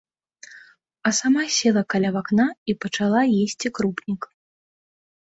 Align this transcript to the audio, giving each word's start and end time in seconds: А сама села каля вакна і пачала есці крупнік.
А 1.09 1.09
сама 1.17 1.43
села 1.55 1.83
каля 1.93 2.09
вакна 2.15 2.47
і 2.73 2.75
пачала 2.85 3.21
есці 3.43 3.67
крупнік. 3.81 4.21